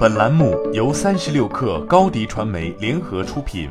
[0.00, 3.68] 本栏目由三十六氪高低传媒联合出品。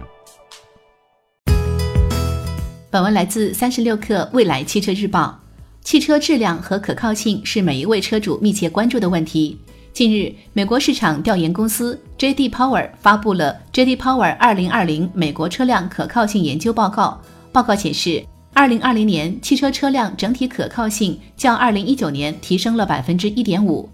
[2.92, 5.40] 本文来自三十六氪未来汽车日报。
[5.82, 9.60] 汽车质量和可靠性是每一位车主密切关注的问题。
[9.92, 12.48] 近日，美国市场调研公司 J.D.
[12.48, 13.98] Power 发布了 J.D.
[13.98, 17.20] Power 二零二零美国车辆可靠性研究报告。
[17.52, 18.24] 报告显示，
[18.54, 23.90] 二零二零年汽车车辆整体可靠性较二零一九年提升了百分之一点五。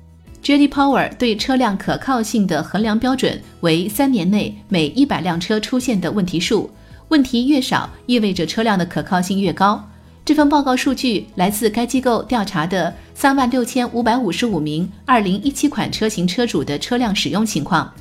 [0.45, 0.67] J.D.
[0.67, 6.69] Power 对车辆可靠性的衡量标准为三年内每一百辆车出现的问题数，
[7.07, 9.83] 问题越少，意味着车辆的可靠性越高。
[10.23, 17.91] 这份报告数据来自该机构调查的三万六千五百五十五名二零一七款车型车主的车辆使用情况。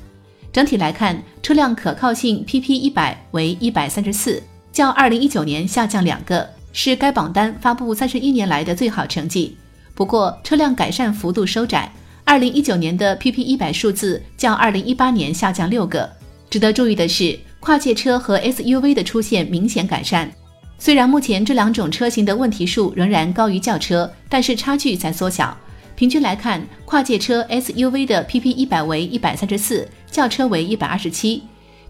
[0.53, 9.57] 整体来看，车辆可靠性 PP 一百为一百三十四，较二零一九年下降两个，是该榜单发布三十一年来的最好成绩。
[9.95, 11.91] 不过，车辆改善幅度收窄。
[12.27, 16.11] 二零一九年的 PP 一百数字较二零一八年下降六个。
[16.49, 20.31] 值得注意的是，跨界车和 SUV 的出现明显改善。
[20.79, 25.57] 虽然目前这两种车型的问题数仍然高于轿车，但是差距在缩小。
[25.95, 31.43] 平均来看，跨界车 SUV 的 PP 一百为一百三十四，轿车为一百二十七。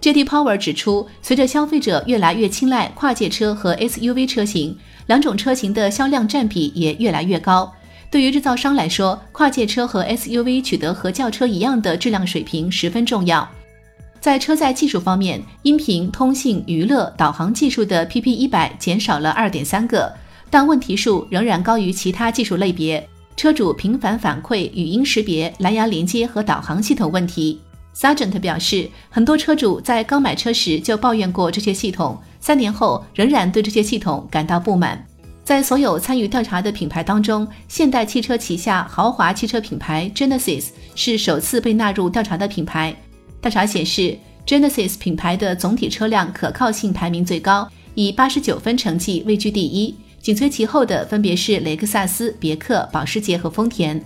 [0.02, 4.76] JD Power 指出，随着消费者越来越青睐跨界车和 SUV 车型，
[5.06, 7.72] 两种车型的销量占比也越来越高。
[8.14, 13.50] 对于制造商来说，跨界车和 SUV 取得和轿车一样的质量水平十分重要。
[14.20, 20.14] 在车载技术方面，音频、通信、娱乐、导航技术的 PP 一百减少了二点三个，
[20.48, 23.04] 但问题数仍然高于其他技术类别。
[23.36, 27.60] 车主频繁反馈语音识别、蓝牙连接和导航系统问题。
[27.96, 35.04] Sargent 表示，很多车主在刚买车时就抱怨过这些系统，三年后仍然对这些系统感到不满。
[35.44, 42.96] 在所有参与调查的品牌当中，现代汽车旗下豪华汽车品牌 Genesis 是首次被纳入调查的品牌。
[43.42, 54.02] 调查显示，Genesis 品牌的总体车辆可靠性排名最高，以八十九分成绩位居第一，紧随其后的分别是雷克萨斯、别克、保时捷和丰田。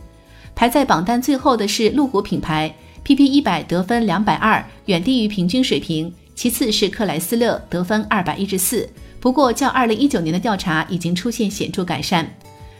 [0.56, 2.74] 排在榜单最后的是路虎品牌
[3.04, 6.12] ，PP 一百得分两百二，远低于平均水平。
[6.34, 8.88] 其次是克莱斯勒，得分二百一十四。
[9.20, 12.28] 不过，较二零一九年的调查已经出现显著改善。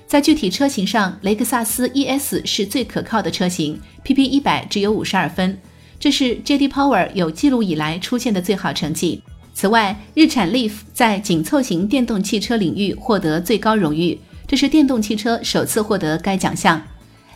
[0.06, 5.58] 在具体车型上，雷克萨斯 ES 是最可靠的车型，PP 一百只有五十二分，
[6.00, 9.22] 这是 JD Power 有记录以来出现的最好成绩。
[9.52, 16.80] 此外，日产 Leaf 在紧凑型电动汽车领域获得最高荣誉，这是电动汽车首次获得该奖项。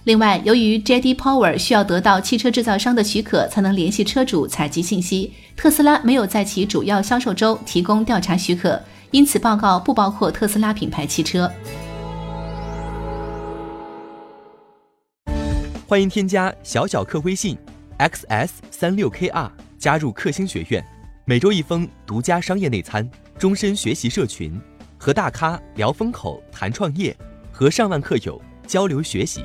[0.04, 8.80] 另外，由于 JD Power 需要得到汽车制造商的许可才能联系车主采集信息，特斯拉没有在其主要销售州提供调查许可。
[9.12, 11.48] 因此，报告不包括特斯拉品牌汽车。
[15.86, 17.56] 欢迎添加小小客微信
[17.98, 19.48] ，xs 三六 kr，
[19.78, 20.84] 加入克星学院，
[21.26, 23.08] 每周一封独家商业内参，
[23.38, 24.60] 终身学习社群，
[24.98, 27.16] 和大咖聊风口、谈创业，
[27.52, 29.44] 和上万客友交流学习。